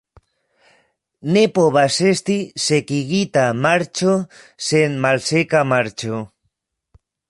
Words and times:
Ne 1.35 1.43
povas 1.57 1.99
esti 2.13 2.39
"sekigita 2.69 3.45
marĉo" 3.67 4.17
sen 4.71 5.01
"malseka 5.09 5.67
marĉo". 5.75 6.29